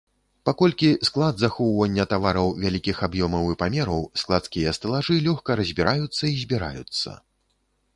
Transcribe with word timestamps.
Паколькі 0.49 0.87
склад 1.09 1.35
захоўвання 1.43 2.07
тавараў 2.15 2.49
вялікіх 2.65 2.97
аб'ёмаў 3.11 3.45
і 3.55 3.59
памераў, 3.63 4.01
складскія 4.25 4.69
стэлажы 4.81 5.23
лёгка 5.31 5.51
разбіраюцца 5.65 6.23
і 6.31 6.37
збіраюцца. 6.47 7.09